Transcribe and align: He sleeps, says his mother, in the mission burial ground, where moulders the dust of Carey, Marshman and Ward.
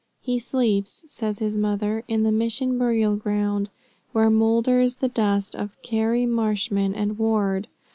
He 0.19 0.39
sleeps, 0.39 1.03
says 1.11 1.37
his 1.37 1.59
mother, 1.59 2.03
in 2.07 2.23
the 2.23 2.31
mission 2.31 2.75
burial 2.79 3.15
ground, 3.15 3.69
where 4.13 4.31
moulders 4.31 4.95
the 4.95 5.09
dust 5.09 5.55
of 5.55 5.79
Carey, 5.83 6.25
Marshman 6.25 6.95
and 6.95 7.19
Ward. 7.19 7.67